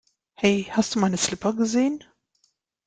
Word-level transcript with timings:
Hey, 0.33 0.65
hast 0.71 0.95
du 0.95 0.99
meine 0.99 1.17
Slipper 1.19 1.53
gesehen? 1.53 2.03